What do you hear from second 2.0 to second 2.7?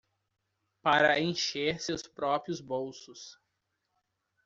próprios